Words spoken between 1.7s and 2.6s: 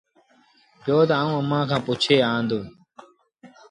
پُڇي آن۔